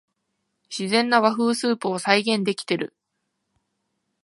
[0.75, 2.95] 自然な和風スープを再現できてる